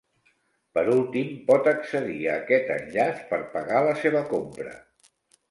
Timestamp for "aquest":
2.45-2.73